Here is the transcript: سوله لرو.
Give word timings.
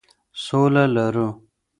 سوله 0.43 0.83
لرو. 0.93 1.27